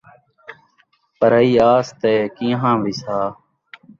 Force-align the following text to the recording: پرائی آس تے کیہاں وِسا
پرائی 1.19 1.53
آس 1.73 1.87
تے 2.01 2.13
کیہاں 2.35 2.75
وِسا 2.83 3.19